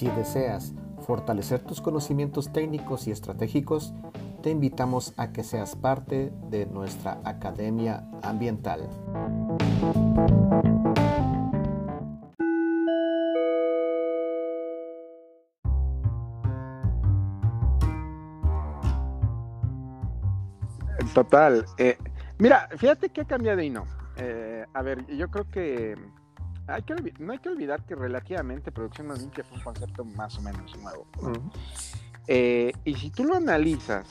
[0.00, 0.72] Si deseas
[1.06, 3.92] fortalecer tus conocimientos técnicos y estratégicos,
[4.42, 8.88] te invitamos a que seas parte de nuestra Academia Ambiental.
[21.12, 21.66] Total.
[21.76, 21.98] Eh,
[22.38, 23.84] mira, fíjate que ha cambiado y no.
[24.16, 25.94] Eh, a ver, yo creo que,
[26.70, 30.38] hay que no hay que olvidar que relativamente producción más limpia fue un concepto más
[30.38, 31.06] o menos nuevo.
[32.26, 34.06] Eh, y si tú lo analizas,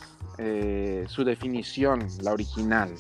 [1.08, 2.94] su definición, la original,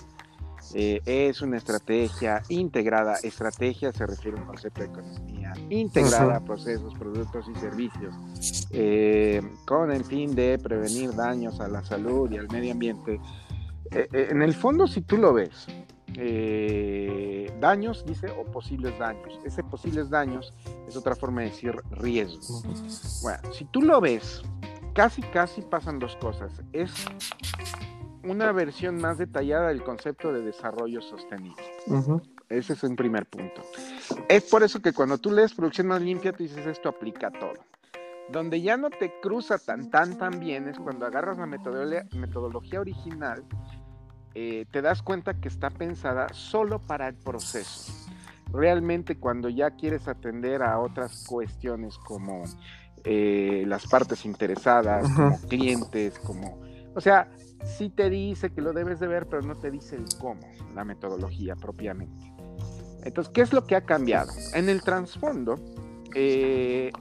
[0.73, 3.15] es una estrategia integrada.
[3.23, 8.13] Estrategia se refiere a un concepto de economía integrada a procesos, productos y servicios,
[9.65, 13.21] con el fin de prevenir daños a la salud y al medio ambiente
[13.91, 15.67] eh, eh, en el fondo, si tú lo ves,
[16.15, 19.39] eh, daños, dice, o posibles daños.
[19.43, 20.53] Ese posibles daños
[20.87, 22.61] es otra forma de decir riesgo.
[23.21, 24.41] Bueno, si tú lo ves,
[24.93, 26.61] casi, casi pasan dos cosas.
[26.73, 26.91] Es
[28.23, 31.63] una versión más detallada del concepto de desarrollo sostenible.
[32.49, 33.61] Ese es un primer punto.
[34.27, 37.53] Es por eso que cuando tú lees producción más limpia, tú dices esto aplica todo.
[38.31, 43.43] Donde ya no te cruza tan, tan, tan bien es cuando agarras la metodología original
[44.35, 47.91] eh, te das cuenta que está pensada solo para el proceso.
[48.51, 52.43] Realmente cuando ya quieres atender a otras cuestiones como
[53.03, 56.59] eh, las partes interesadas, como clientes, como...
[56.95, 57.29] O sea,
[57.63, 60.41] sí te dice que lo debes de ver, pero no te dice el cómo,
[60.73, 62.33] la metodología propiamente.
[63.03, 64.31] Entonces, ¿qué es lo que ha cambiado?
[64.53, 65.55] En el trasfondo,
[66.15, 66.91] eh,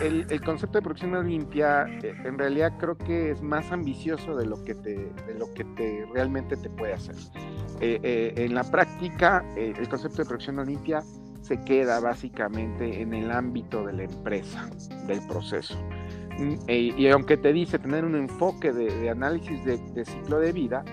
[0.00, 4.62] el, concepto de producción limpia eh, en realidad creo que es más ambicioso de lo
[4.64, 4.94] que te,
[5.26, 7.16] de lo que te realmente te puede hacer.
[7.80, 11.02] Eh, eh, en la práctica, el concepto de producción limpia
[11.42, 14.68] se queda básicamente en el ámbito de la empresa,
[15.06, 15.78] del proceso.
[16.38, 20.84] Mm, y aunque te dice tener un enfoque de, análisis de, ciclo de vida,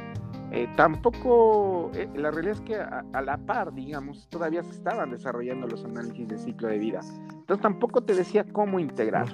[0.75, 5.83] tampoco, la realidad es que a, a, la par, digamos, todavía se estaban desarrollando los
[5.83, 7.01] análisis de ciclo de vida.
[7.29, 9.27] Entonces tampoco te decía cómo integrar.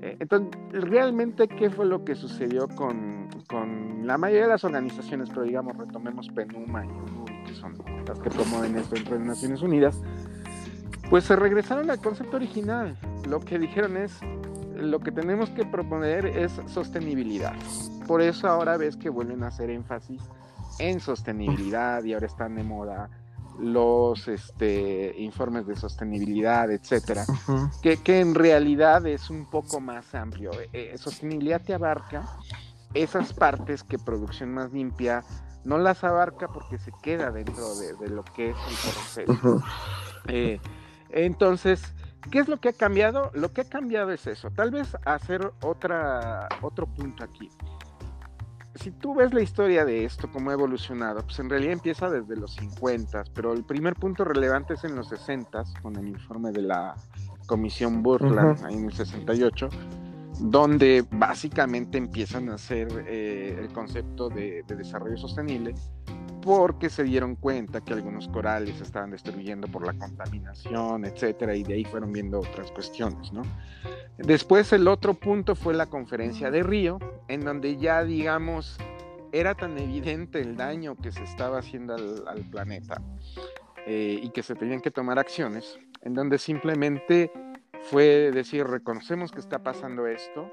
[0.00, 3.28] Eh, entonces, realmente, ¿qué fue lo que sucedió con,
[4.04, 5.28] la mayoría de las organizaciones?
[5.30, 7.74] Pero digamos, retomemos PENUMA y UNURI, que son
[8.06, 10.00] las que promueven esto dentro de Naciones Unidas.
[11.10, 12.96] Pues se regresaron al concepto original.
[13.28, 14.20] Lo que dijeron es,
[14.78, 17.54] lo que tenemos que proponer es sostenibilidad.
[18.06, 20.22] Por eso ahora ves que vuelven a hacer énfasis
[20.78, 23.10] en sostenibilidad y ahora están de moda
[23.58, 27.24] los este, informes de sostenibilidad, etcétera,
[27.82, 30.52] que, en realidad es un poco más amplio.
[30.52, 32.24] Eh, eh, sostenibilidad te abarca
[32.94, 35.24] esas partes que producción más limpia
[35.64, 38.56] no las abarca porque se queda dentro de, lo que es
[39.16, 39.62] el proceso.
[40.30, 40.60] Eh,
[41.10, 41.94] entonces,
[42.30, 43.30] ¿qué es lo que ha cambiado?
[43.34, 44.50] Lo que ha cambiado es eso.
[44.50, 47.50] Tal vez hacer otra, otro punto aquí
[48.80, 52.36] si tú ves la historia de esto, cómo ha evolucionado, pues en realidad empieza desde
[52.36, 56.62] los 50, pero el primer punto relevante es en los 60, con el informe de
[56.62, 56.94] la
[57.46, 59.68] Comisión Burland, en el 68,
[60.40, 65.74] donde básicamente empiezan a hacer eh, el concepto de, desarrollo sostenible
[66.48, 71.62] porque se dieron cuenta que algunos corales se estaban destruyendo por la contaminación, etcétera, y
[71.62, 73.42] de ahí fueron viendo otras cuestiones, ¿no?
[74.16, 76.98] Después el otro punto fue la conferencia de Río,
[77.28, 78.78] en donde ya, digamos,
[79.30, 83.02] era tan evidente el daño que se estaba haciendo al, planeta
[83.86, 87.30] eh, y que se tenían que tomar acciones, en donde simplemente
[87.90, 90.50] fue decir, reconocemos que está pasando esto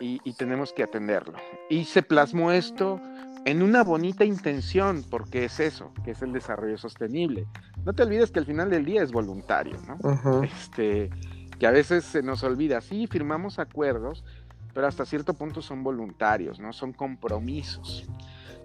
[0.00, 1.36] y, y tenemos que atenderlo.
[1.68, 2.98] Y se plasmó esto
[3.46, 7.46] en una bonita intención, porque es eso, que es el desarrollo sostenible.
[7.84, 10.42] No te olvides que al final del día es voluntario, ¿no?
[10.42, 11.10] Este,
[11.56, 14.24] que a veces se nos olvida, sí, firmamos acuerdos,
[14.74, 16.72] pero hasta cierto punto son voluntarios, ¿no?
[16.72, 18.04] Son compromisos.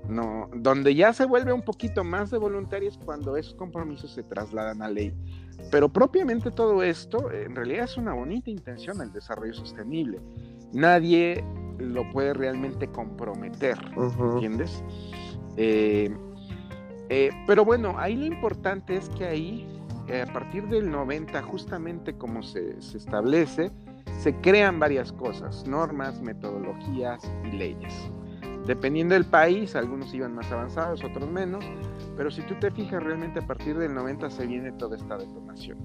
[0.10, 4.82] No, donde ya se vuelve un poquito más de voluntarios cuando esos compromisos se trasladan
[4.82, 5.14] a ley.
[5.70, 10.20] Pero propiamente todo esto, en realidad es una bonita intención el desarrollo sostenible.
[10.74, 11.44] Nadie
[11.82, 13.78] lo puede realmente comprometer,
[14.20, 14.84] ¿entiendes?
[15.58, 16.16] Eh,
[17.10, 19.68] eh, pero bueno, ahí lo importante es que ahí,
[20.08, 23.72] eh, a partir del 90, justamente como se, se establece,
[24.20, 27.94] se crean varias cosas, normas, metodologías y leyes.
[28.66, 31.66] Dependiendo del país, algunos iban más avanzados, otros menos,
[32.16, 35.78] pero si tú te fijas, realmente a partir del 90 se viene toda esta detonación.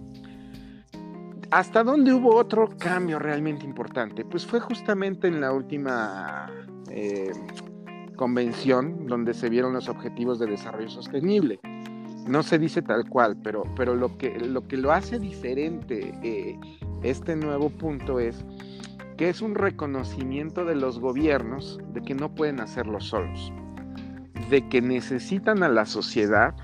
[1.50, 4.24] ¿Hasta dónde hubo otro cambio realmente importante?
[4.24, 6.50] Pues fue justamente en la última
[6.90, 7.30] eh,
[8.16, 11.60] convención donde se vieron los objetivos de desarrollo sostenible.
[12.26, 16.58] No se dice tal cual, pero, pero lo, que, lo que lo hace diferente eh,
[17.04, 18.44] este nuevo punto es
[19.16, 23.52] que es un reconocimiento de los gobiernos de que no pueden hacerlo solos,
[24.50, 26.56] de que necesitan a la sociedad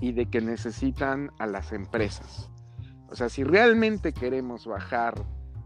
[0.00, 2.49] y de que necesitan a las empresas.
[3.10, 5.14] O sea, si realmente queremos bajar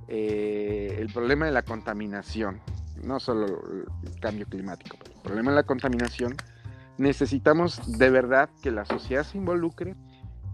[0.09, 2.61] eh, el problema de la contaminación,
[3.03, 6.37] no solo el cambio climático, pero el problema de la contaminación,
[6.97, 9.95] necesitamos de verdad que la sociedad se involucre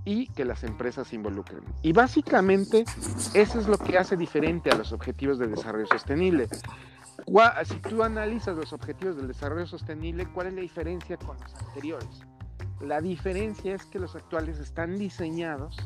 [0.05, 1.63] y que las empresas se involucren.
[1.83, 2.85] Y básicamente
[3.35, 6.49] eso es lo que hace diferente a los objetivos de desarrollo sostenible.
[7.65, 12.23] Si tú analizas los objetivos del desarrollo sostenible, ¿cuál es la diferencia con los anteriores?
[12.81, 15.77] La diferencia es que los actuales están diseñados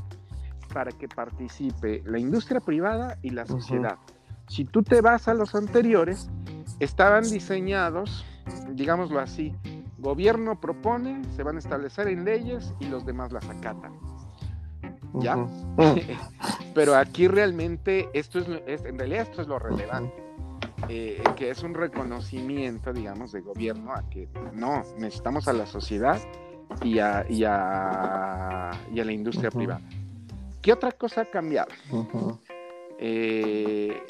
[0.74, 3.96] para que participe la industria privada y la sociedad.
[4.48, 6.28] Si tú te vas a los anteriores,
[6.80, 8.26] estaban diseñados,
[8.72, 9.54] digámoslo así,
[9.98, 13.92] gobierno propone, se van a establecer en leyes y los demás las acatan.
[15.14, 15.36] ¿Ya?
[16.74, 20.22] Pero aquí realmente esto es, en realidad esto es lo relevante.
[20.88, 26.20] Eh, que es un reconocimiento, digamos, de gobierno a que no, necesitamos a la sociedad
[26.82, 29.80] y a, y a, la industria privada.
[30.64, 31.70] ¿Qué otra cosa ha cambiado?
[32.98, 34.02] Eh,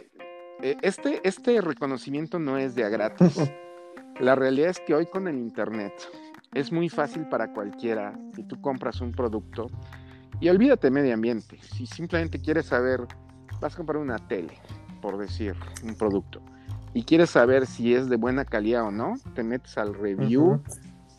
[0.63, 3.37] eh, este, este reconocimiento no es de a gratis.
[4.21, 5.93] La realidad es que hoy con el Internet
[6.55, 9.67] es muy fácil para cualquiera si tú compras un producto
[10.39, 11.59] y olvídate medio ambiente.
[11.61, 13.01] Si simplemente quieres saber,
[13.61, 14.57] vas a comprar una tele,
[15.03, 16.41] por decir, un producto,
[16.93, 20.63] y quieres saber si es de buena calidad o no, te metes al review,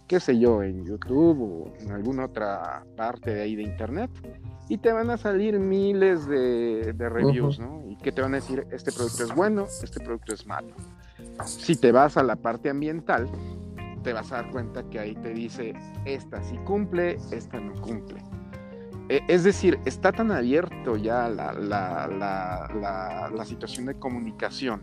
[0.07, 4.11] qué sé yo, en YouTube o en alguna otra parte de ahí de Internet,
[4.67, 7.83] y te van a salir miles de, reviews, ¿no?
[7.87, 10.73] Y que te van a decir, este producto es bueno, este producto es malo.
[11.45, 13.27] Si te vas a la parte ambiental,
[14.03, 15.73] te vas a dar cuenta que ahí te dice,
[16.05, 18.21] esta sí cumple, esta no cumple.
[19.09, 24.81] E, es decir, está tan abierto ya la, la, situación de comunicación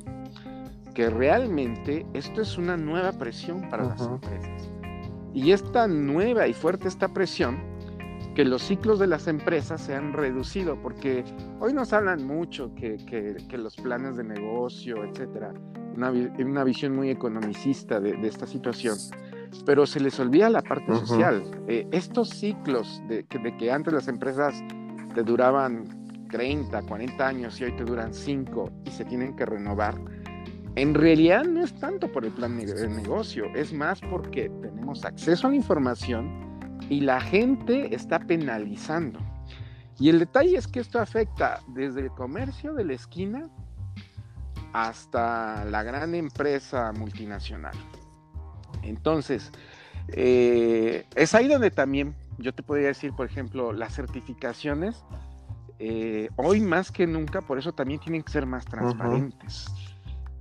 [0.94, 4.71] que realmente esto es una nueva presión para las empresas.
[5.34, 7.58] Y es tan nueva y fuerte esta presión
[8.34, 11.24] que los ciclos de las empresas se han reducido, porque
[11.60, 15.52] hoy nos hablan mucho que, que los planes de negocio, etcétera,
[15.94, 18.96] una, visión muy economicista de, esta situación,
[19.66, 21.42] pero se les olvida la parte social.
[21.68, 24.54] Eh, estos ciclos de, de, que antes las empresas
[25.14, 25.84] te duraban
[26.30, 29.98] 30, 40 años y hoy te duran 5 y se tienen que renovar,
[30.74, 35.46] en realidad no es tanto por el plan de negocio, es más porque tenemos acceso
[35.46, 39.20] a la información y la gente está penalizando.
[39.98, 43.48] Y el detalle es que esto afecta desde el comercio de la esquina
[44.72, 47.74] hasta la gran empresa multinacional.
[48.82, 49.52] Entonces,
[50.08, 55.04] eh, es ahí donde también yo te podría decir, por ejemplo, las certificaciones,
[55.78, 59.66] eh, hoy más que nunca, por eso también tienen que ser más transparentes.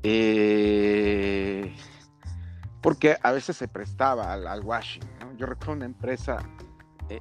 [0.04, 1.76] Eh,
[2.82, 5.04] porque a veces se prestaba al, washing.
[5.38, 6.38] Yo recuerdo una empresa,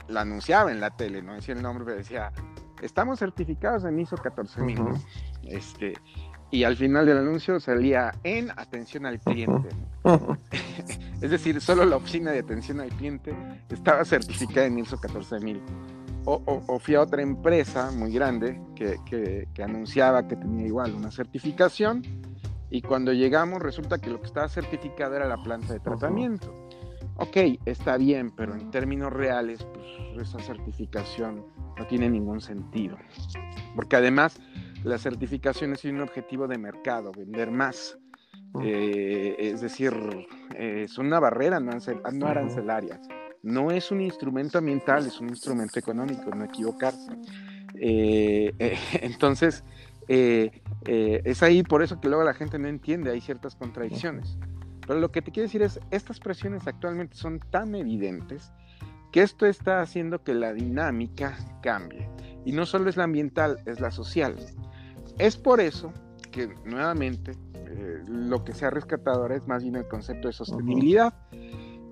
[0.09, 2.33] la anunciaba en la tele, no decía el nombre, pero decía,
[2.81, 4.79] estamos certificados en ISO 14000.
[5.45, 5.95] este,
[6.51, 9.69] y al final del anuncio salía en atención al cliente.
[11.21, 13.35] es decir, solo la oficina de atención al cliente
[13.69, 15.61] estaba certificada en ISO 14000.
[16.27, 18.97] O, o, fui a otra empresa muy grande que,
[19.55, 22.03] que, anunciaba que tenía igual una certificación
[22.71, 26.69] y cuando llegamos resulta que lo que estaba certificado era la planta de tratamiento.
[27.17, 27.37] Ok,
[27.67, 31.45] está bien, pero en términos reales, pues esa certificación
[31.77, 32.97] no tiene ningún sentido.
[33.75, 34.41] Porque además
[34.85, 37.99] la certificación es un objetivo de mercado, vender más.
[38.63, 39.93] Eh, es decir,
[40.57, 43.01] es una barrera no, arancelaria.
[43.43, 47.13] No es un instrumento ambiental, es un instrumento económico, no equivocarse.
[47.75, 48.55] Eh,
[50.13, 50.51] eh,
[50.87, 54.39] entonces, es ahí por eso que luego la gente no entiende, hay ciertas contradicciones.
[54.87, 58.53] Pero lo que te quiero decir es, estas presiones actualmente son tan evidentes
[59.13, 62.09] que esto está haciendo que la dinámica cambie.
[62.45, 64.37] Y no solo es la ambiental, es la social.
[65.19, 65.93] Es por eso
[66.33, 70.33] que nuevamente eh, lo que se ha rescatado ahora es más bien el concepto de
[70.33, 71.15] sostenibilidad.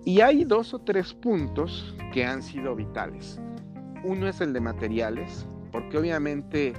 [0.04, 3.38] Y hay dos o tres puntos que han sido vitales.
[4.04, 6.72] Uno es el de materiales, porque obviamente,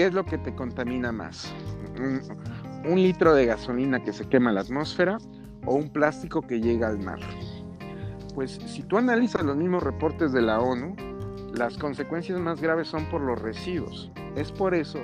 [0.00, 1.52] ¿qué es lo que te contamina más?
[2.88, 5.18] Un, litro de gasolina que se quema en la atmósfera
[5.66, 7.18] o un plástico que llega al mar.
[8.34, 10.96] Pues si tú analizas los mismos reportes de la ONU,
[11.52, 14.10] las consecuencias más graves son por los residuos.
[14.36, 15.00] Es por eso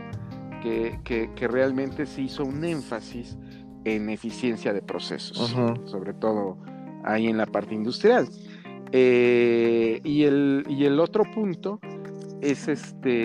[0.62, 3.36] que, realmente se hizo un énfasis
[3.84, 6.56] en eficiencia de procesos, sobre todo
[7.04, 8.30] ahí en la parte industrial.
[8.92, 11.80] Eh, y, el, y el otro punto
[12.40, 13.16] es este,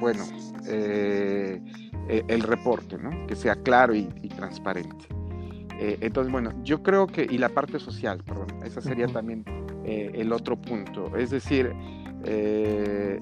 [0.00, 0.24] bueno,
[0.66, 1.60] eh,
[2.08, 3.26] e, el reporte, ¿no?
[3.26, 4.06] Que sea claro y,
[4.36, 5.06] transparente.
[5.80, 9.44] Eh, entonces, bueno, yo creo que, y la parte social, perdón, ese sería también
[9.84, 11.16] eh, el otro punto.
[11.16, 11.72] Es decir,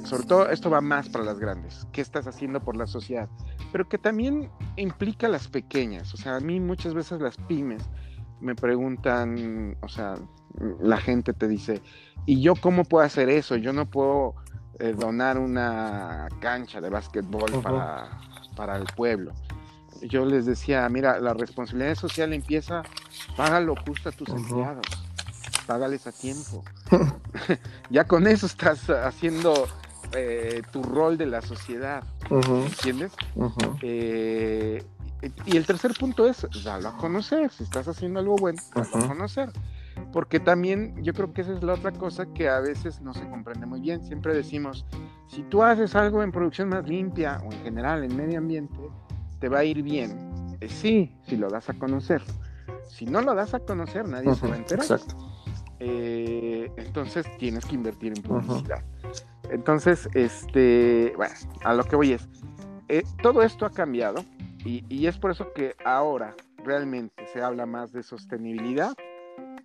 [0.04, 1.86] sobre todo esto va más para las grandes.
[1.92, 3.28] ¿Qué estás haciendo por la sociedad?
[3.70, 6.14] Pero que también implica las pequeñas.
[6.14, 7.82] O sea, a mí muchas veces las pymes
[8.40, 10.14] me preguntan, o sea,
[10.80, 11.82] la gente te dice,
[12.24, 13.56] ¿y yo cómo puedo hacer eso?
[13.56, 14.34] Yo no puedo
[14.78, 18.20] eh, donar una cancha de básquetbol para,
[18.54, 19.32] para el pueblo.
[20.02, 22.82] Yo les decía, mira, la responsabilidad social empieza,
[23.36, 24.86] págalo justo a tus empleados,
[25.66, 26.62] págales a tiempo.
[27.90, 29.66] ya con eso estás haciendo
[30.12, 33.12] eh, tu rol de la sociedad, ¿entiendes?
[33.82, 34.84] Eh,
[35.46, 39.08] y el tercer punto es, dalo a conocer, si estás haciendo algo bueno, dalo a
[39.08, 39.50] conocer
[40.16, 43.28] porque también yo creo que esa es la otra cosa que a veces no se
[43.28, 44.02] comprende muy bien.
[44.02, 44.86] Siempre decimos,
[45.28, 48.78] si tú haces algo en producción más limpia o en general en medio ambiente,
[49.40, 50.56] te va a ir bien.
[50.62, 52.22] Eh, sí, si lo das a conocer.
[52.88, 54.84] Si no lo das a conocer, nadie se va a enterar.
[54.84, 55.16] Exacto.
[55.80, 58.82] Eh, entonces tienes que invertir en publicidad.
[59.50, 62.26] Entonces, este, bueno, a lo que voy es,
[62.88, 64.24] eh, todo esto ha cambiado
[64.64, 68.94] y, y es por eso que ahora realmente se habla más de sostenibilidad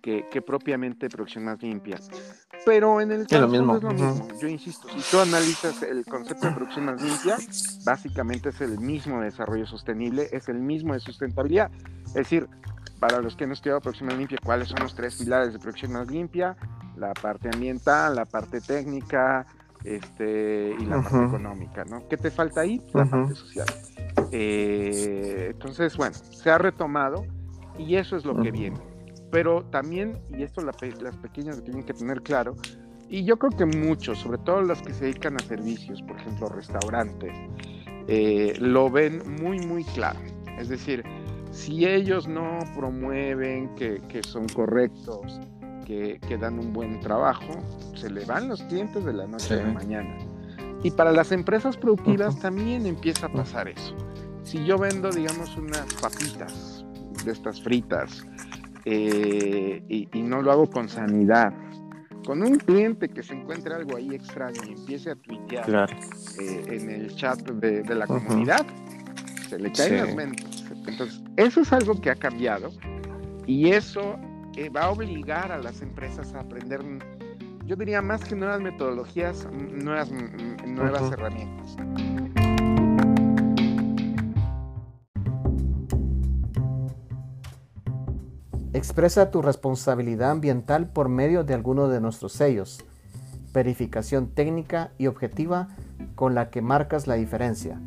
[0.02, 1.98] que, propiamente producción más limpia.
[2.66, 4.28] Pero en el caso es lo mismo.
[4.40, 7.38] Yo insisto, si tú analizas el concepto de producción más limpia,
[7.84, 11.70] básicamente es el mismo de desarrollo sostenible, es el mismo de sustentabilidad.
[12.08, 12.48] Es decir,
[12.98, 15.92] para los que han estudiado producción más limpia, ¿cuáles son los tres pilares de producción
[15.92, 16.56] más limpia?
[16.96, 19.46] La parte ambiental, la parte técnica,
[19.84, 22.06] este, y la parte económica, ¿no?
[22.08, 22.82] ¿Qué te falta ahí?
[22.92, 23.66] La parte social.
[24.30, 27.24] Eh, entonces, bueno, se ha retomado
[27.78, 28.91] y eso es lo que viene
[29.32, 32.54] pero también, y esto las pequeñas tienen que tener claro,
[33.08, 36.50] y yo creo que muchos, sobre todo las que se dedican a servicios, por ejemplo
[36.50, 37.32] restaurantes,
[38.08, 40.20] eh, lo ven muy, muy claro.
[40.58, 41.02] Es decir,
[41.50, 45.40] si ellos no promueven que, son correctos,
[45.86, 47.54] que, dan un buen trabajo,
[47.94, 50.14] se le van los clientes de la noche a la mañana.
[50.82, 53.96] Y para las empresas productivas también empieza a pasar eso.
[54.42, 56.84] Si yo vendo, digamos, unas papitas
[57.24, 58.26] de estas fritas,
[58.84, 61.52] eh, y, no lo hago con sanidad.
[62.26, 65.90] Con un cliente que se encuentre algo ahí extraño y empiece a tuitear
[66.40, 68.64] eh, en el chat de, la comunidad,
[69.48, 70.64] se le caen las mentes.
[70.86, 72.70] Entonces, eso es algo que ha cambiado
[73.46, 74.18] y eso
[74.56, 76.80] eh, va a obligar a las empresas a aprender,
[77.66, 80.10] yo diría más que nuevas metodologías, nuevas,
[80.66, 81.76] nuevas herramientas.
[88.82, 92.84] Expresa tu responsabilidad ambiental por medio de alguno de nuestros sellos.
[93.54, 95.68] Verificación técnica y objetiva
[96.16, 97.80] con la que marcas la diferencia.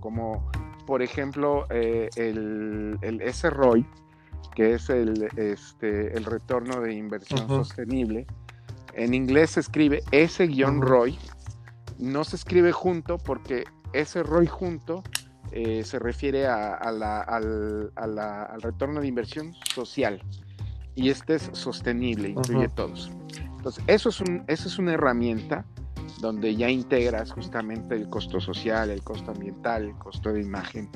[0.00, 0.50] Como
[0.88, 3.86] por ejemplo eh, el, el SROI,
[4.56, 8.26] que es el, este, el retorno de inversión sostenible,
[8.94, 11.18] en inglés se escribe ese guion ROI.
[11.98, 15.02] No se escribe junto porque ese ROI junto
[15.52, 17.92] eh, se refiere al,
[18.60, 20.22] retorno de inversión social.
[20.94, 23.10] Y este es sostenible, incluye todos.
[23.56, 25.64] Entonces, eso es, un, eso es una herramienta
[26.20, 30.90] donde ya integras justamente el costo social, el costo ambiental, el costo de imagen,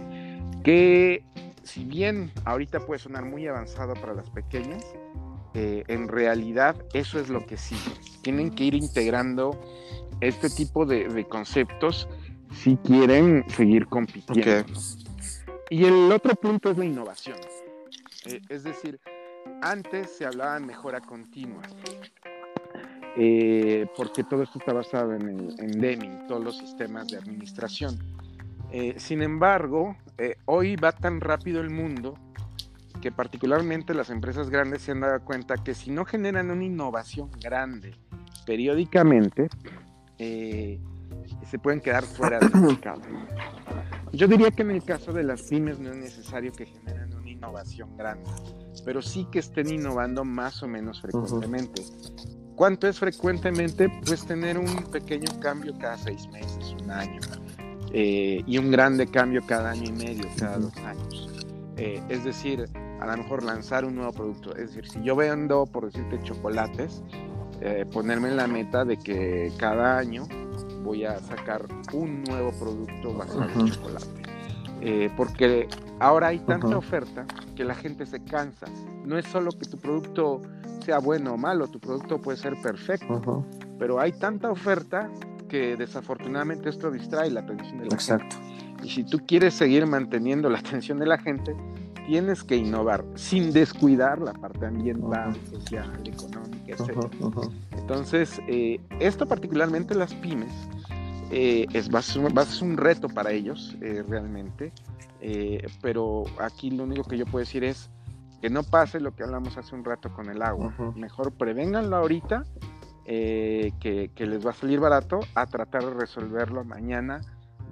[0.62, 1.24] que
[1.62, 4.84] si bien ahorita puede sonar muy avanzado para las pequeñas,
[5.54, 7.92] eh, en realidad eso es lo que sigue.
[8.22, 9.60] Tienen que ir integrando
[10.20, 12.08] este tipo de, conceptos
[12.52, 14.64] si quieren seguir compitiendo.
[15.70, 17.38] Y el otro punto es la innovación.
[18.26, 18.98] Eh, es decir,
[19.62, 21.62] antes se hablaba de mejora continua,
[23.16, 27.96] eh, porque todo esto está basado en, el, en Deming, todos los sistemas de administración.
[28.96, 29.96] sin embargo,
[30.46, 32.18] hoy va tan rápido el mundo
[33.00, 37.30] que particularmente las empresas grandes se han dado cuenta que si no generan una innovación
[37.40, 37.94] grande
[38.46, 39.48] periódicamente,
[40.18, 40.80] eh,
[41.48, 43.02] se pueden quedar fuera del mercado.
[44.12, 47.28] Yo diría que en el caso de las pymes no es necesario que generen una
[47.28, 48.30] innovación grande,
[48.84, 51.82] pero sí que estén innovando más o menos frecuentemente.
[52.54, 53.90] ¿Cuánto es frecuentemente?
[54.06, 57.20] Pues tener un pequeño cambio cada seis meses, un año,
[57.92, 61.28] eh, y un grande cambio cada año y medio, cada dos años.
[61.76, 62.68] Eh, es decir,
[63.04, 64.50] a lo mejor lanzar un nuevo producto.
[64.56, 67.02] Es decir, si yo vendo, por decirte, chocolates,
[67.60, 70.26] eh, ponerme en la meta de que cada año
[70.82, 74.06] voy a sacar un nuevo producto basado en chocolate.
[74.80, 75.68] Eh, porque
[75.98, 78.66] ahora hay tanta oferta que la gente se cansa.
[79.04, 80.42] No es solo que tu producto
[80.84, 83.46] sea bueno o malo, tu producto puede ser perfecto,
[83.78, 85.10] pero hay tanta oferta
[85.48, 88.36] que desafortunadamente esto distrae la atención de la Exacto.
[88.82, 91.56] Y si tú quieres seguir manteniendo la atención de la gente,
[92.06, 97.06] tienes que innovar sin descuidar la parte ambiental, social, económica, etc.
[97.72, 100.52] Entonces, eh, esto particularmente las pymes
[101.30, 102.22] eh, es, va, a ser,
[102.62, 104.72] un reto para ellos eh, realmente,
[105.80, 107.88] pero aquí lo único que yo puedo decir es
[108.42, 110.74] que no pase lo que hablamos hace un rato con el agua.
[110.96, 112.44] Mejor prevénganlo ahorita,
[113.06, 117.22] que, que les va a salir barato, a tratar de resolverlo mañana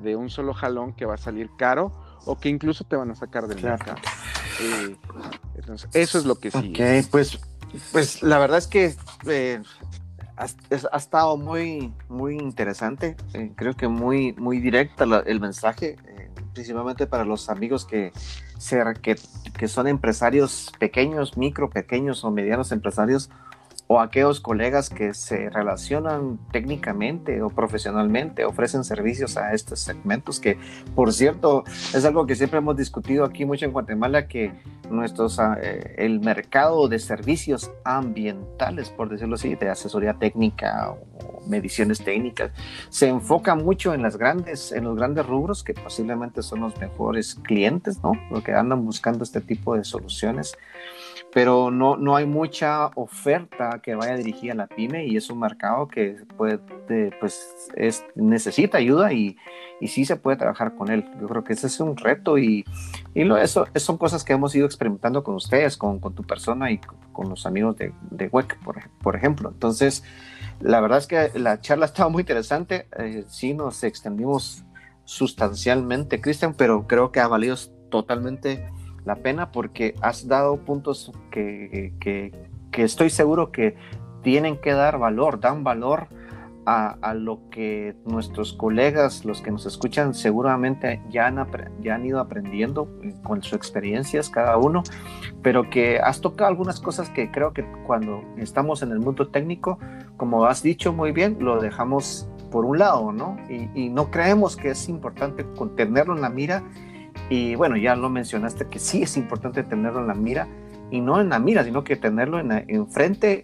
[0.02, 1.92] de un solo jalón que va a salir caro
[2.24, 3.96] o que incluso te van a sacar del mercado.
[5.56, 6.72] entonces, eso es lo que sí.
[6.72, 7.38] Ok, pues,
[7.90, 8.94] pues la verdad es que
[9.26, 9.62] eh,
[10.36, 13.16] ha, estado muy, muy interesante.
[13.34, 18.12] Eh, creo que muy, muy directa el mensaje, eh, principalmente para los amigos que,
[19.02, 19.16] que,
[19.56, 23.30] que son empresarios pequeños, micro, pequeños o medianos empresarios
[23.92, 30.56] o aquellos colegas que se relacionan técnicamente o profesionalmente, ofrecen servicios a estos segmentos, que
[30.94, 34.50] por cierto es algo que siempre hemos discutido aquí mucho en Guatemala, que
[34.88, 41.42] nuestros, ah, eh, el mercado de servicios ambientales, por decirlo así, de asesoría técnica o
[41.46, 42.50] mediciones técnicas,
[42.88, 47.34] se enfoca mucho en las grandes, en los grandes rubros que posiblemente son los mejores
[47.34, 48.12] clientes, ¿no?
[48.30, 50.56] Porque andan buscando este tipo de soluciones
[51.32, 55.40] pero no, no hay mucha oferta que vaya dirigida a la pyme y es un
[55.40, 56.58] mercado que puede,
[57.20, 59.36] pues, es, necesita ayuda y,
[59.80, 61.08] y sí se puede trabajar con él.
[61.18, 62.66] Yo creo que ese es un reto y,
[63.14, 66.70] y lo, eso, son cosas que hemos ido experimentando con ustedes, con, con tu persona
[66.70, 66.78] y
[67.12, 69.48] con, los amigos de, de WEC, por, por, ejemplo.
[69.48, 70.04] Entonces,
[70.60, 72.88] la verdad es que la charla estaba muy interesante.
[72.98, 74.64] Eh, sí nos extendimos
[75.04, 77.56] sustancialmente, Cristian, pero creo que ha valido
[77.90, 78.66] totalmente
[79.04, 82.32] la pena porque has dado puntos que, que,
[82.82, 83.76] estoy seguro que
[84.22, 86.08] tienen que dar valor, dan valor
[86.64, 91.44] a, lo que nuestros colegas, los que nos escuchan, seguramente ya han,
[91.80, 92.88] ya han ido aprendiendo
[93.24, 94.84] con sus experiencias cada uno,
[95.42, 99.80] pero que has tocado algunas cosas que creo que cuando estamos en el mundo técnico,
[100.16, 103.38] como has dicho muy bien, lo dejamos por un lado, ¿no?
[103.48, 106.62] Y, y no creemos que es importante tenerlo en la mira
[107.30, 110.48] y bueno, ya lo mencionaste que sí es importante tenerlo en la mira
[110.90, 112.86] y no en la mira, sino que tenerlo en, en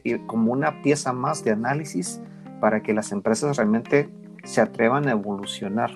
[0.04, 2.20] y como una pieza más de análisis
[2.60, 4.10] para que las empresas realmente
[4.44, 5.90] se atrevan a evolucionar.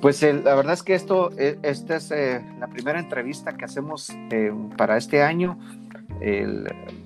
[0.00, 4.10] Pues la verdad es que esto, e, esta es eh, la primera entrevista que hacemos
[4.30, 5.58] eh, para este año.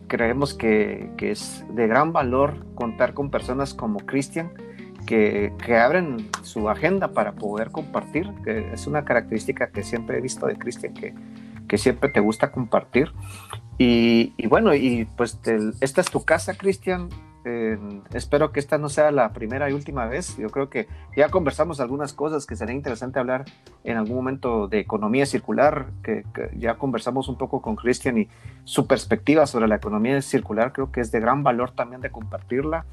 [0.09, 4.51] creemos que, que, es de gran valor contar con personas como Cristian,
[5.07, 10.47] que, abren su agenda para poder compartir, que es una característica que siempre he visto
[10.47, 11.15] de Cristian, que,
[11.69, 13.13] que siempre te gusta compartir.
[13.79, 15.41] Y, bueno, y pues
[15.81, 17.09] esta es tu casa, Cristian.
[18.15, 20.37] Espero que esta no sea la primera y última vez.
[20.37, 20.87] Yo creo que
[21.17, 23.45] ya conversamos algunas cosas que sería interesante hablar
[23.83, 28.29] en algún momento de economía circular, que, que ya conversamos un poco con Cristian y
[28.63, 32.85] su perspectiva sobre la economía circular creo que es de gran valor también de compartirla.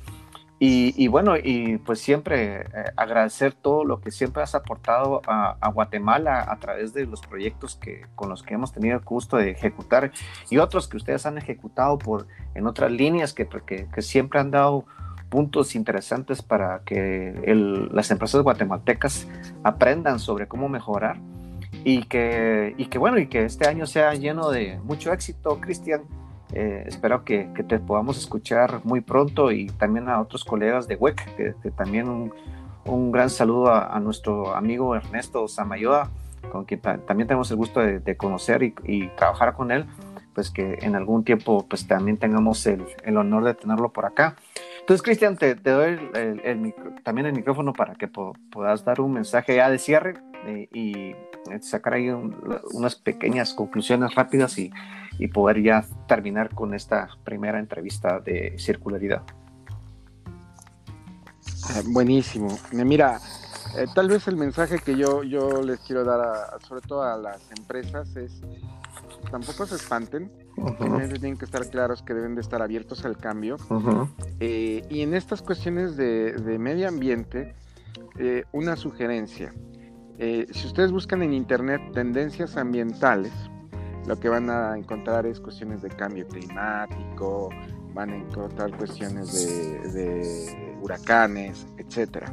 [0.61, 2.65] Y, bueno, y pues siempre eh,
[2.97, 8.05] agradecer todo lo que siempre has aportado a, Guatemala a través de los proyectos que,
[8.15, 10.11] con los que hemos tenido el gusto de ejecutar
[10.49, 14.83] y otros que ustedes han ejecutado por, en otras líneas que, que, siempre han dado
[15.29, 17.41] puntos interesantes para que
[17.91, 19.29] las empresas guatemaltecas
[19.63, 21.17] aprendan sobre cómo mejorar
[21.85, 26.01] y que, y que bueno, y que este año sea lleno de mucho éxito, Cristian
[26.53, 31.35] eh, espero que, te podamos escuchar muy pronto y también a otros colegas de WEC,
[31.35, 32.07] que, también
[32.85, 36.09] un, gran saludo a, nuestro amigo Ernesto Samayoa,
[36.51, 39.85] con quien también tenemos el gusto de, conocer y, trabajar con él,
[40.33, 42.83] pues que en algún tiempo pues también tengamos el,
[43.15, 44.35] honor de tenerlo por acá.
[44.79, 45.99] Entonces, Cristian, te, doy
[47.03, 50.15] también el micrófono para que puedas dar un mensaje ya de cierre
[50.47, 51.15] eh, y
[51.61, 54.71] sacar ahí unas pequeñas conclusiones rápidas y,
[55.19, 59.23] y, poder ya terminar con esta primera entrevista de circularidad.
[61.69, 62.57] Ah, buenísimo.
[62.71, 63.19] Mira,
[63.77, 67.51] eh, tal vez el mensaje que yo, yo les quiero dar, sobre todo a las
[67.51, 68.41] empresas, es
[69.29, 70.31] tampoco se espanten.
[70.77, 73.57] Tienen que estar claros que deben de estar abiertos al cambio.
[74.39, 77.55] Eh, y en estas cuestiones de, de medio ambiente,
[78.17, 79.53] eh, una sugerencia.
[80.17, 83.31] Eh, si ustedes buscan en internet tendencias ambientales,
[84.05, 87.49] lo que van a encontrar es cuestiones de cambio climático,
[87.93, 92.25] van a encontrar cuestiones de, huracanes, etc.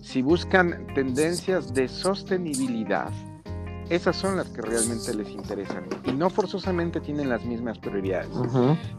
[0.00, 3.10] si buscan tendencias de sostenibilidad,
[3.88, 8.30] esas son las que realmente les interesan y no forzosamente tienen las mismas prioridades.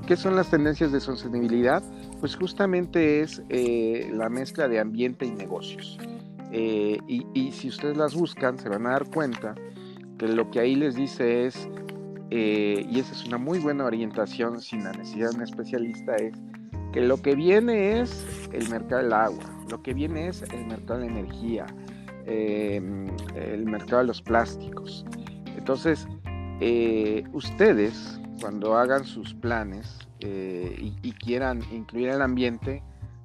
[0.05, 1.81] ¿Qué son las tendencias de sostenibilidad?
[2.19, 5.97] Pues justamente es eh, la mezcla de ambiente y negocios.
[6.51, 9.55] Eh, y, si ustedes las buscan, se van a dar cuenta
[10.19, 11.67] que lo que ahí les dice es,
[12.31, 16.33] eh, y esa es una muy buena orientación sin la necesidad de un especialista, es
[16.91, 20.99] que lo que viene es el mercado del agua, lo que viene es el mercado
[20.99, 21.65] de energía,
[22.25, 25.05] Em, el mercado de los plásticos.
[25.57, 26.07] Entonces,
[26.61, 32.81] eh, ustedes, cuando hagan sus planes eh, y, quieran incluir el ambiente,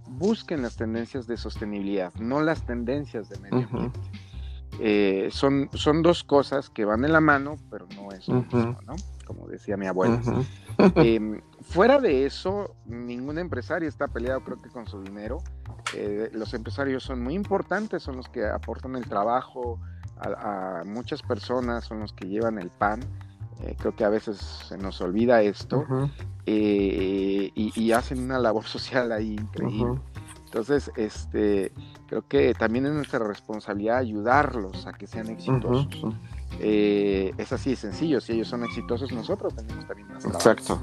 [0.09, 4.01] busquen las tendencias de sostenibilidad, no las tendencias de medio ambiente.
[4.81, 8.79] Eh, son, son dos cosas que van en la mano, pero no es lo mismo,
[8.87, 8.97] ¿no?
[9.27, 10.21] Como decía mi abuela.
[10.95, 15.43] Em, fuera de eso, ningún empresario está peleado, creo que con su dinero.
[15.95, 19.81] Eh, los empresarios son muy importantes, son los que aportan el trabajo
[20.21, 23.01] a, muchas personas, son los que llevan el pan.
[23.63, 25.85] Eh, creo que a veces se nos olvida esto
[26.47, 30.01] eh, y, hacen una labor social ahí increíble.
[30.49, 31.73] Entonces, este,
[32.07, 35.89] creo que también es nuestra responsabilidad ayudarlos a que sean exitosos.
[36.61, 40.51] es así de sencillo, si ellos son exitosos, nosotros tenemos también más trabajo.
[40.51, 40.83] Exacto.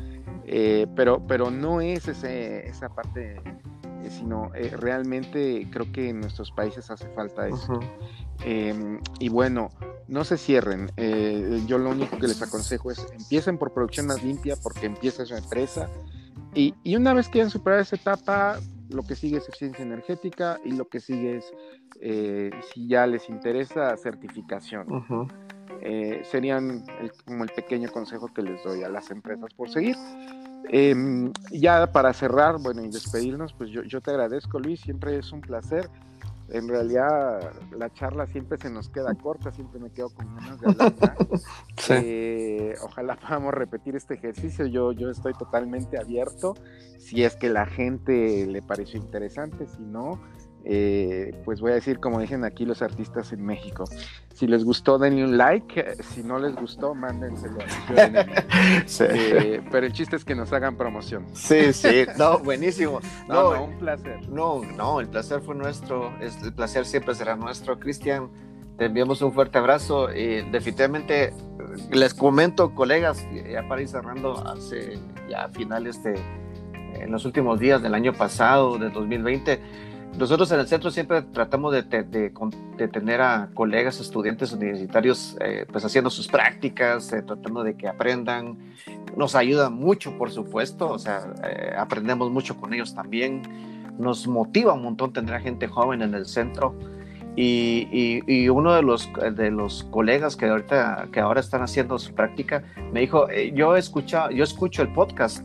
[0.96, 3.42] pero, pero no es ese, esa parte
[4.06, 7.80] eh, sino eh, realmente creo que en nuestros países hace falta eso.
[8.44, 9.70] Em, y bueno,
[10.08, 10.92] no se cierren.
[10.98, 15.26] Eh, yo lo único que les aconsejo es empiecen por producción más limpia porque empieza
[15.26, 15.90] su empresa.
[16.54, 18.60] Y, y una vez que hayan superado esa etapa,
[18.96, 21.54] lo que sigue es eficiencia energética y lo que sigue es,
[22.74, 24.88] si ya les interesa, certificación.
[26.24, 26.84] serían
[27.26, 29.96] como el pequeño consejo que les doy a las empresas por seguir.
[30.70, 35.32] Em, ya para cerrar, bueno, y despedirnos, pues yo, yo te agradezco, Luis, siempre es
[35.32, 35.90] un placer.
[36.50, 40.68] En realidad la charla siempre se nos queda corta, siempre me quedo con ganas de
[40.68, 40.96] hablar
[41.90, 46.56] eh, ojalá podamos repetir este ejercicio, yo, yo estoy totalmente abierto,
[47.00, 50.20] si es que la gente le pareció interesante, si no,
[50.68, 53.86] eh, pues voy a decir como dicen aquí los artistas en México.
[54.34, 56.04] Si les gustó, denle un like.
[56.04, 57.60] Si no les gustó, mándenselo.
[59.00, 61.26] Eh, pero el chiste es que nos hagan promoción.
[61.34, 62.06] Sí, sí.
[62.18, 63.00] No, buenísimo.
[63.28, 64.28] No, no, un placer.
[64.28, 66.12] No, no, el placer fue nuestro.
[66.20, 67.80] El placer siempre será nuestro.
[67.80, 68.30] Cristian,
[68.78, 70.12] te enviamos un fuerte abrazo.
[70.14, 71.32] Y definitivamente
[71.92, 74.98] les comento, colegas, ya para ir cerrando, hace
[75.30, 76.20] ya finales de,
[76.96, 79.86] en los últimos días del año pasado, de 2020
[80.18, 86.10] nosotros en el centro siempre tratamos de, tener a colegas, estudiantes universitarios, eh, pues haciendo
[86.10, 88.58] sus prácticas, eh, tratando de que aprendan.
[89.18, 93.42] Nos ayuda mucho, por supuesto, o sea, eh, aprendemos mucho con ellos también.
[93.98, 96.76] Nos motiva un montón tener a gente joven en el centro.
[97.38, 102.64] Y, uno de los, de los colegas que ahorita que ahora están haciendo su práctica
[102.94, 105.44] me dijo yo he escuchado yo escucho el podcast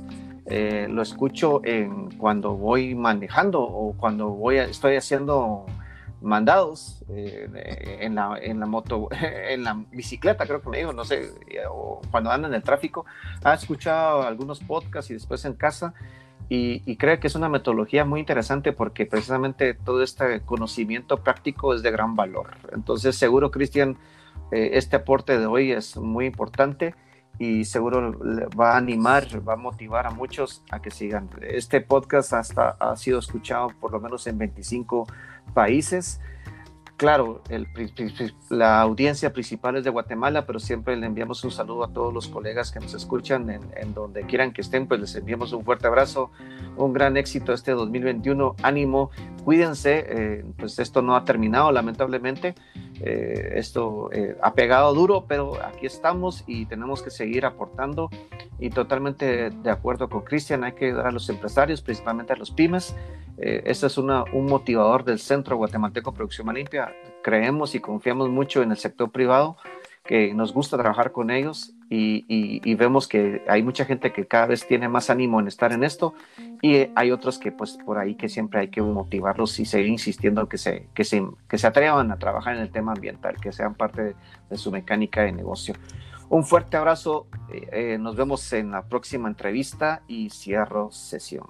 [0.50, 5.64] eh, lo escucho en, cuando voy manejando o cuando voy estoy haciendo
[6.20, 9.08] mandados eh, en, la, en la moto,
[9.48, 11.30] en la bicicleta, creo que me dijo, no sé,
[11.70, 13.06] o cuando anda en el tráfico,
[13.42, 15.94] ha escuchado algunos podcasts y después en casa.
[16.48, 21.74] Y, y creo que es una metodología muy interesante porque precisamente todo este conocimiento práctico
[21.74, 22.48] es de gran valor.
[22.72, 23.96] Entonces, seguro, Cristian,
[24.50, 26.96] eh, este aporte de hoy es muy importante
[27.40, 28.14] y seguro
[28.50, 31.30] va a animar, va a motivar a muchos a que sigan.
[31.40, 35.06] Este podcast hasta ha sido escuchado por lo menos en 25
[35.54, 36.20] países
[37.00, 37.66] claro, el,
[38.50, 42.28] la audiencia principal es de Guatemala, pero siempre le enviamos un saludo a todos los
[42.28, 46.30] colegas que nos escuchan en, donde quieran que estén, pues les enviamos un fuerte abrazo,
[46.76, 49.10] un gran éxito este 2021, ánimo,
[49.50, 52.54] cuídense, eh, pues esto no ha terminado lamentablemente,
[53.00, 58.10] eh, esto eh, ha pegado duro, pero aquí estamos y tenemos que seguir aportando
[58.60, 62.52] y totalmente de acuerdo con Cristian, hay que ayudar a los empresarios, principalmente a los
[62.52, 62.94] pymes,
[63.38, 66.94] este es una, un motivador del Centro Guatemalteco Producción Limpia.
[67.20, 69.56] Creemos y confiamos mucho en el sector privado,
[70.04, 74.66] que nos gusta trabajar con ellos y, vemos que hay mucha gente que cada vez
[74.66, 76.14] tiene más ánimo en estar en esto
[76.62, 80.48] y hay otros que pues por ahí que siempre hay que motivarlos y seguir insistiendo
[80.48, 83.74] que se, que se, que se atrevan a trabajar en el tema ambiental, que sean
[83.74, 84.14] parte
[84.48, 85.74] de, su mecánica de negocio.
[86.28, 91.46] Un fuerte abrazo, eh, eh, nos vemos en la próxima entrevista y cierro sesión.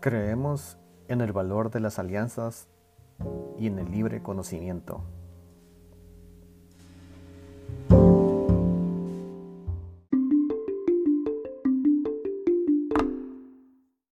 [0.00, 2.68] Creemos en el valor de las alianzas
[3.58, 5.04] y en el libre conocimiento.